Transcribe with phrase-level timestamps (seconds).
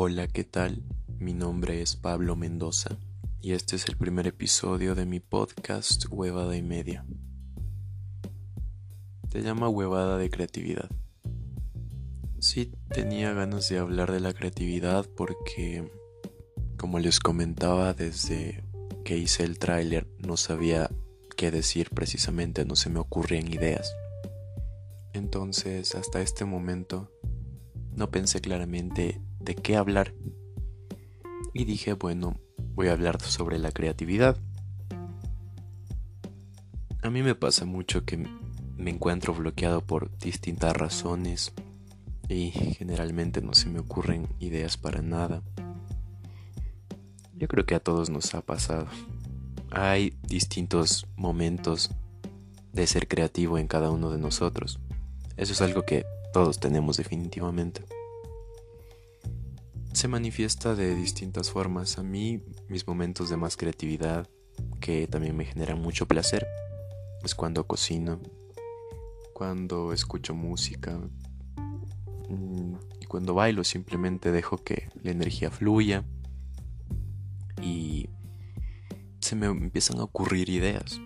[0.00, 0.84] Hola, ¿qué tal?
[1.18, 3.00] Mi nombre es Pablo Mendoza
[3.40, 7.04] y este es el primer episodio de mi podcast Huevada y Media.
[9.28, 10.88] Te llama Huevada de Creatividad.
[12.38, 15.90] Sí, tenía ganas de hablar de la creatividad porque,
[16.76, 18.62] como les comentaba desde
[19.04, 20.92] que hice el tráiler, no sabía
[21.36, 23.92] qué decir precisamente, no se me ocurrían ideas.
[25.12, 27.10] Entonces, hasta este momento,
[27.96, 30.12] no pensé claramente de qué hablar.
[31.54, 32.38] Y dije, bueno,
[32.74, 34.36] voy a hablar sobre la creatividad.
[37.02, 41.54] A mí me pasa mucho que me encuentro bloqueado por distintas razones
[42.28, 45.42] y generalmente no se me ocurren ideas para nada.
[47.32, 48.86] Yo creo que a todos nos ha pasado.
[49.70, 51.90] Hay distintos momentos
[52.74, 54.78] de ser creativo en cada uno de nosotros.
[55.38, 57.82] Eso es algo que todos tenemos definitivamente
[59.98, 61.98] se manifiesta de distintas formas.
[61.98, 64.30] A mí, mis momentos de más creatividad,
[64.80, 66.46] que también me generan mucho placer,
[67.24, 68.20] es cuando cocino,
[69.34, 71.00] cuando escucho música
[72.28, 76.04] mm, y cuando bailo simplemente dejo que la energía fluya
[77.60, 78.08] y
[79.18, 81.00] se me empiezan a ocurrir ideas.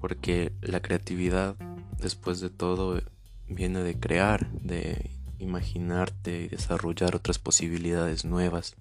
[0.00, 1.54] Porque la creatividad,
[1.98, 3.02] después de todo,
[3.46, 8.76] viene de crear, de imaginarte y desarrollar otras posibilidades nuevas,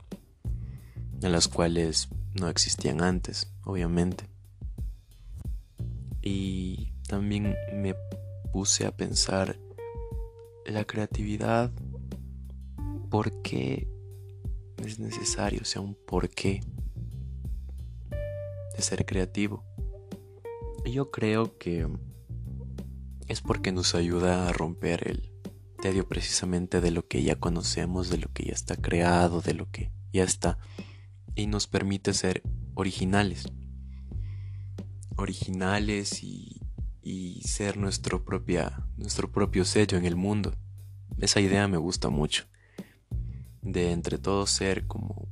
[1.21, 4.25] en las cuales no existían antes, obviamente.
[6.21, 7.95] Y también me
[8.51, 9.57] puse a pensar
[10.65, 11.71] la creatividad,
[13.09, 13.87] ¿por qué
[14.85, 15.61] es necesario?
[15.61, 16.61] O sea, un porqué
[18.75, 19.63] de ser creativo.
[20.85, 21.87] Y yo creo que
[23.27, 25.28] es porque nos ayuda a romper el
[25.81, 29.69] tedio precisamente de lo que ya conocemos, de lo que ya está creado, de lo
[29.71, 30.57] que ya está,
[31.35, 32.43] y nos permite ser
[32.75, 33.49] originales.
[35.15, 36.61] Originales y,
[37.01, 40.53] y ser nuestro, propia, nuestro propio sello en el mundo.
[41.17, 42.45] Esa idea me gusta mucho.
[43.61, 45.27] De entre todos ser como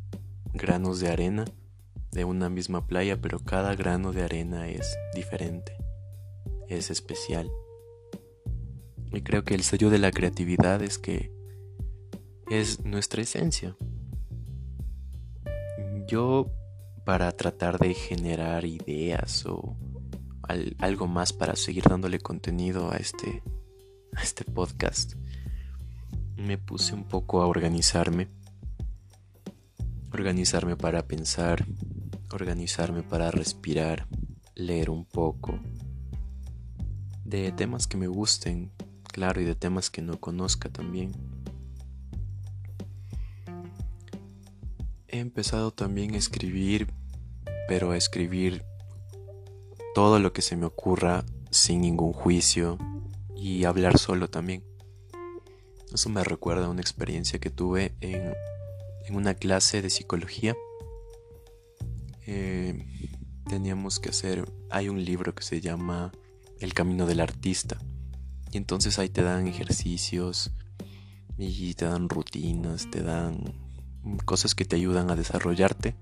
[0.53, 1.45] granos de arena
[2.11, 5.77] de una misma playa, pero cada grano de arena es diferente,
[6.67, 7.49] es especial.
[9.11, 11.31] Y creo que el sello de la creatividad es que
[12.49, 13.75] es nuestra esencia.
[16.07, 16.51] Yo
[17.05, 19.77] para tratar de generar ideas o
[20.79, 23.43] algo más para seguir dándole contenido a este,
[24.13, 25.13] a este podcast,
[26.35, 28.29] me puse un poco a organizarme.
[30.11, 31.65] Organizarme para pensar,
[32.31, 34.07] organizarme para respirar,
[34.55, 35.59] leer un poco
[37.25, 38.71] de temas que me gusten,
[39.17, 41.11] claro, y de temas que no conozca también.
[45.07, 46.93] He empezado también a escribir,
[47.67, 48.63] pero a escribir
[49.95, 52.77] todo lo que se me ocurra sin ningún juicio
[53.35, 54.63] y hablar solo también.
[55.91, 58.35] Eso me recuerda a una experiencia que tuve en,
[59.09, 60.55] una clase de psicología.
[62.27, 63.09] Eh,
[63.49, 66.11] teníamos que hacer, hay un libro que se llama
[66.59, 67.79] El Camino del Artista
[68.57, 70.51] y entonces ahí te dan ejercicios
[71.37, 73.53] y te dan rutinas, te dan
[74.25, 75.93] cosas que te ayudan a desarrollarte.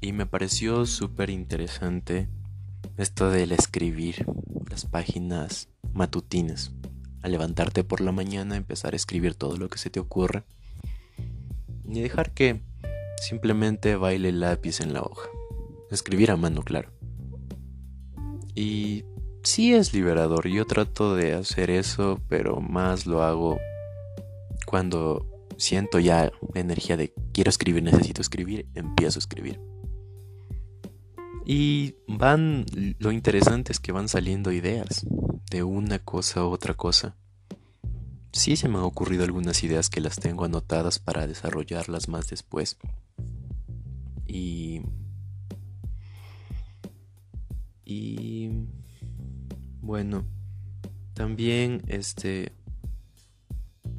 [0.00, 2.30] Y me pareció súper interesante
[2.96, 4.24] esto del escribir
[4.70, 6.72] las páginas matutinas.
[7.20, 10.46] Al levantarte por la mañana, empezar a escribir todo lo que se te ocurra.
[11.86, 12.62] Y dejar que
[13.20, 15.28] simplemente baile el lápiz en la hoja.
[15.90, 16.90] Escribir a mano, claro.
[18.54, 19.04] Y
[19.42, 20.48] sí es liberador.
[20.48, 23.58] Yo trato de hacer eso, pero más lo hago
[24.66, 25.26] cuando
[25.56, 29.60] siento ya energía de quiero escribir, necesito escribir, empiezo a escribir.
[31.44, 32.66] Y van,
[32.98, 35.06] lo interesante es que van saliendo ideas
[35.50, 37.16] de una cosa a otra cosa.
[38.32, 42.76] Sí se me han ocurrido algunas ideas que las tengo anotadas para desarrollarlas más después.
[44.26, 44.82] Y...
[47.86, 48.50] Y
[49.88, 50.26] bueno,
[51.14, 52.52] también este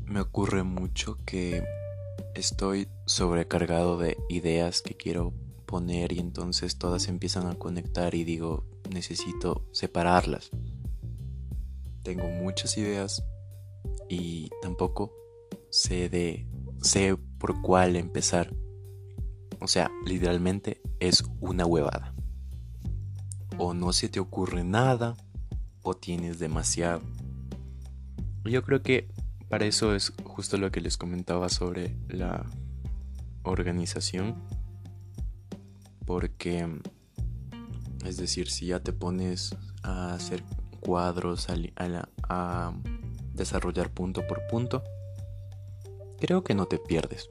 [0.05, 1.63] me ocurre mucho que
[2.35, 5.33] estoy sobrecargado de ideas que quiero
[5.65, 10.51] poner y entonces todas empiezan a conectar y digo, necesito separarlas.
[12.03, 13.23] Tengo muchas ideas
[14.07, 15.11] y tampoco
[15.71, 16.47] sé de
[16.83, 18.53] sé por cuál empezar.
[19.59, 22.13] O sea, literalmente es una huevada.
[23.57, 25.17] O no se te ocurre nada
[25.81, 27.01] o tienes demasiado.
[28.45, 29.09] Yo creo que
[29.49, 32.45] para eso es justo lo que les comentaba sobre la
[33.43, 34.35] organización.
[36.05, 36.67] Porque,
[38.05, 40.43] es decir, si ya te pones a hacer
[40.79, 41.47] cuadros,
[42.29, 42.73] a,
[43.33, 44.83] desarrollar punto por punto,
[46.19, 47.29] creo que no te pierdes.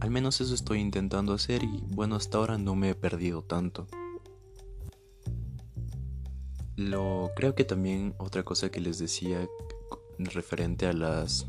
[0.00, 3.86] Al menos eso estoy intentando hacer y bueno, hasta ahora no me he perdido tanto.
[6.76, 9.48] Lo creo que también otra cosa que les decía
[10.18, 11.46] referente a las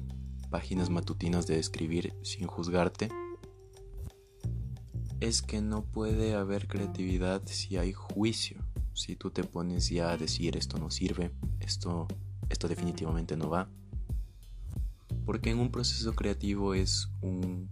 [0.50, 3.10] páginas matutinas de escribir sin juzgarte
[5.20, 8.64] es que no puede haber creatividad si hay juicio.
[8.94, 12.08] Si tú te pones ya a decir esto no sirve, esto,
[12.50, 13.70] esto definitivamente no va.
[15.26, 17.70] Porque en un proceso creativo es un,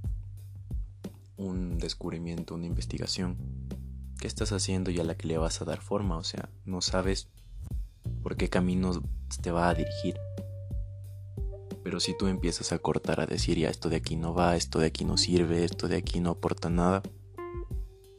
[1.37, 3.37] un descubrimiento, una investigación.
[4.19, 6.17] ¿Qué estás haciendo y a la que le vas a dar forma?
[6.17, 7.29] O sea, no sabes
[8.25, 9.03] por qué camino
[9.43, 10.19] te va a dirigir.
[11.83, 14.79] Pero si tú empiezas a cortar, a decir, ya esto de aquí no va, esto
[14.79, 17.03] de aquí no sirve, esto de aquí no aporta nada,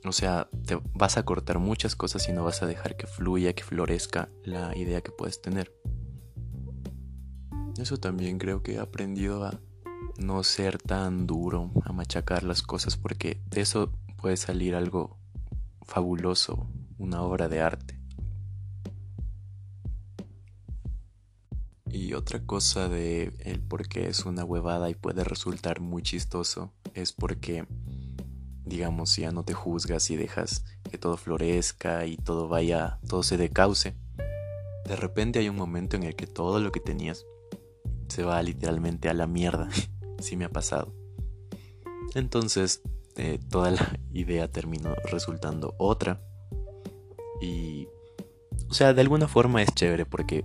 [0.05, 3.53] o sea, te vas a cortar muchas cosas y no vas a dejar que fluya,
[3.55, 5.75] que florezca la idea que puedes tener.
[7.77, 9.59] Eso también creo que he aprendido a
[10.19, 15.19] no ser tan duro, a machacar las cosas, porque de eso puede salir algo
[15.83, 17.96] fabuloso, una obra de arte.
[21.97, 26.71] Y otra cosa de el por qué es una huevada y puede resultar muy chistoso
[26.93, 27.67] es porque
[28.67, 33.39] digamos, ya no te juzgas y dejas que todo florezca y todo vaya, todo se
[33.39, 33.97] decauce,
[34.87, 37.25] de repente hay un momento en el que todo lo que tenías
[38.09, 39.71] se va literalmente a la mierda.
[40.21, 40.93] sí me ha pasado.
[42.15, 42.83] Entonces,
[43.17, 46.21] eh, toda la idea terminó resultando otra.
[47.41, 47.89] Y,
[48.69, 50.45] o sea, de alguna forma es chévere porque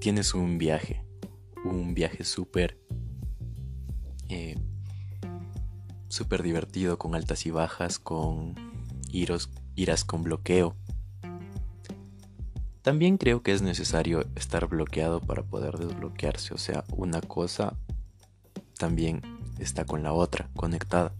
[0.00, 1.04] tienes un viaje,
[1.64, 2.80] un viaje súper
[4.30, 4.56] eh,
[6.08, 8.54] súper divertido con altas y bajas, con
[9.12, 10.74] iros, iras con bloqueo.
[12.82, 17.76] También creo que es necesario estar bloqueado para poder desbloquearse, o sea, una cosa
[18.78, 19.20] también
[19.58, 21.12] está con la otra, conectada.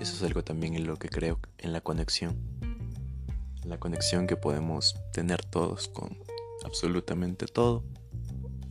[0.00, 2.36] Eso es algo también en lo que creo, en la conexión.
[3.64, 6.16] La conexión que podemos tener todos con
[6.64, 7.82] absolutamente todo.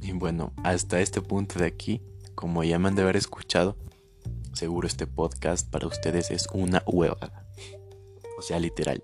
[0.06, 2.02] Y bueno, hasta este punto de aquí,
[2.36, 3.76] como ya me han de haber escuchado,
[4.56, 7.46] Seguro este podcast para ustedes es una hueva.
[8.40, 9.04] O sea, literal.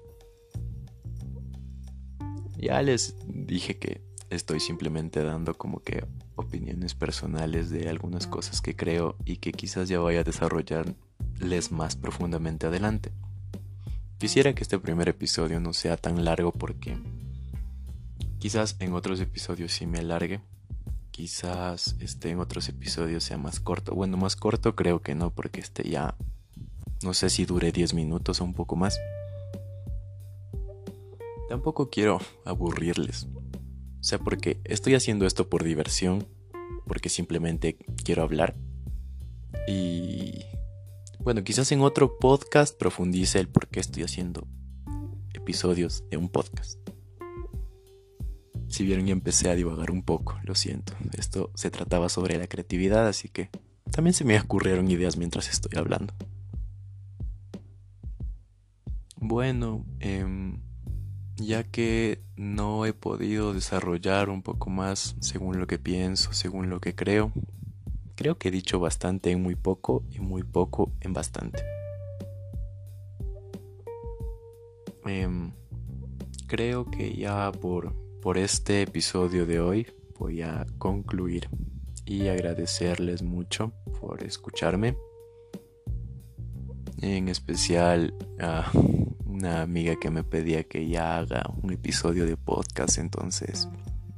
[2.56, 6.06] Ya les dije que estoy simplemente dando como que
[6.38, 11.98] opiniones personales de algunas cosas que creo y que quizás ya vaya a desarrollarles más
[11.98, 13.12] profundamente adelante.
[14.20, 16.96] Quisiera que este primer episodio no sea tan largo porque
[18.40, 20.40] quizás en otros episodios sí me alargue,
[21.12, 23.94] quizás este en otros episodios sea más corto.
[23.94, 26.16] Bueno, más corto creo que no, porque este ya
[27.04, 29.00] no sé si dure 10 minutos o un poco más.
[31.50, 33.28] Tampoco quiero aburrirles.
[34.00, 36.28] O sea, porque estoy haciendo esto por diversión,
[36.88, 38.56] porque simplemente quiero hablar.
[39.68, 40.46] Y
[41.20, 44.48] bueno, quizás en otro podcast profundice el por qué estoy haciendo
[45.34, 46.81] episodios de un podcast.
[48.72, 50.94] Si vieron, ya empecé a divagar un poco, lo siento.
[51.18, 53.50] Esto se trataba sobre la creatividad, así que
[53.92, 56.14] también se me ocurrieron ideas mientras estoy hablando.
[59.18, 60.62] Bueno, em,
[61.36, 66.80] ya que no he podido desarrollar un poco más según lo que pienso, según lo
[66.80, 67.34] que creo,
[68.16, 71.62] creo que he dicho bastante en muy poco y muy poco en bastante.
[75.06, 75.52] Em,
[76.48, 79.88] creo que ya por por este episodio de hoy
[80.20, 81.50] voy a concluir
[82.06, 84.96] y agradecerles mucho por escucharme.
[87.02, 88.72] En especial a
[89.26, 93.68] una amiga que me pedía que ya haga un episodio de podcast, entonces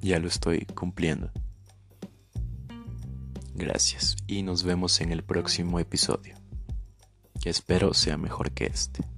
[0.02, 1.32] ya lo estoy cumpliendo.
[3.56, 6.36] Gracias y nos vemos en el próximo episodio,
[7.42, 9.13] que espero sea mejor que este.